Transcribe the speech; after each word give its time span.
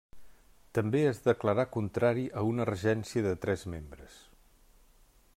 També 0.77 1.01
es 1.09 1.19
declarà 1.25 1.65
contrari 1.75 2.23
a 2.41 2.43
una 2.53 2.65
regència 2.69 3.25
de 3.27 3.35
tres 3.45 3.67
membres. 3.75 4.17